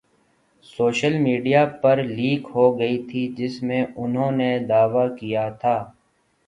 [0.65, 5.77] social media پر leak ہوگئی تھی جس میں انہوں نے دعویٰ کیا تھا